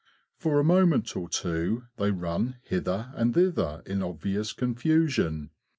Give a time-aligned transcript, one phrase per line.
[0.35, 5.51] For a moment or two they run hither and thither in obvious confusion.